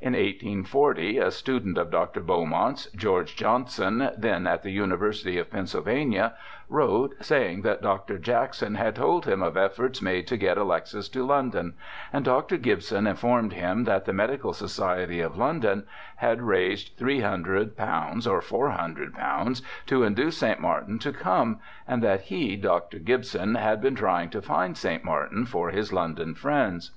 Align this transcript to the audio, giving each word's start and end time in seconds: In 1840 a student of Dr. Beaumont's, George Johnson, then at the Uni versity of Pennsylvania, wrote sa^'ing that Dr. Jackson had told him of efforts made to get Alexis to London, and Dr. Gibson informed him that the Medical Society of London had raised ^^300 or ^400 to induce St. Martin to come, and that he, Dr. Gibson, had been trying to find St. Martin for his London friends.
In 0.00 0.14
1840 0.14 1.18
a 1.18 1.30
student 1.30 1.76
of 1.76 1.90
Dr. 1.90 2.20
Beaumont's, 2.20 2.86
George 2.96 3.36
Johnson, 3.36 4.08
then 4.16 4.46
at 4.46 4.62
the 4.62 4.70
Uni 4.70 4.96
versity 4.96 5.38
of 5.38 5.50
Pennsylvania, 5.50 6.32
wrote 6.70 7.14
sa^'ing 7.18 7.62
that 7.64 7.82
Dr. 7.82 8.16
Jackson 8.18 8.76
had 8.76 8.94
told 8.96 9.26
him 9.26 9.42
of 9.42 9.54
efforts 9.58 10.00
made 10.00 10.26
to 10.28 10.38
get 10.38 10.56
Alexis 10.56 11.10
to 11.10 11.26
London, 11.26 11.74
and 12.10 12.24
Dr. 12.24 12.56
Gibson 12.56 13.06
informed 13.06 13.52
him 13.52 13.84
that 13.84 14.06
the 14.06 14.14
Medical 14.14 14.54
Society 14.54 15.20
of 15.20 15.36
London 15.36 15.86
had 16.24 16.40
raised 16.40 16.98
^^300 16.98 17.46
or 18.26 18.40
^400 18.40 19.62
to 19.84 20.02
induce 20.04 20.38
St. 20.38 20.58
Martin 20.58 20.98
to 21.00 21.12
come, 21.12 21.58
and 21.86 22.02
that 22.02 22.22
he, 22.22 22.56
Dr. 22.56 22.98
Gibson, 22.98 23.56
had 23.56 23.82
been 23.82 23.94
trying 23.94 24.30
to 24.30 24.40
find 24.40 24.74
St. 24.74 25.04
Martin 25.04 25.44
for 25.44 25.68
his 25.68 25.92
London 25.92 26.34
friends. 26.34 26.92